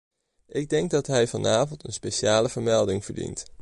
[0.47, 3.45] Ik denk dat hij vanavond een speciale vermelding verdient.